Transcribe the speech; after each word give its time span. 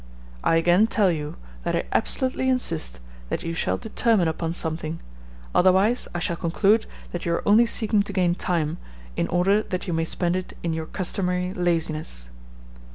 I 0.43 0.55
again 0.55 0.87
tell 0.87 1.11
you 1.11 1.35
that 1.63 1.75
I 1.75 1.83
absolutely 1.91 2.49
insist 2.49 2.99
that 3.29 3.43
you 3.43 3.53
shall 3.53 3.77
determine 3.77 4.27
upon 4.27 4.51
something, 4.51 4.99
otherwise 5.53 6.07
I 6.15 6.17
shall 6.17 6.37
conclude 6.37 6.87
that 7.11 7.23
you 7.23 7.33
are 7.33 7.47
only 7.47 7.67
seeking 7.67 8.01
to 8.01 8.11
gain 8.13 8.33
time 8.33 8.79
in 9.15 9.27
order 9.27 9.61
that 9.61 9.85
you 9.85 9.93
may 9.93 10.05
spend 10.05 10.35
it 10.35 10.57
in 10.63 10.73
your 10.73 10.87
customary 10.87 11.53
laziness. 11.53 12.31